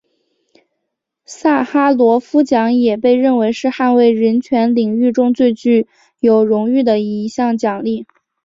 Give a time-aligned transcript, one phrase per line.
[1.25, 5.85] 萨哈罗夫奖也被认为是捍卫人权领域中最具
[6.19, 8.07] 有荣誉的一项奖励。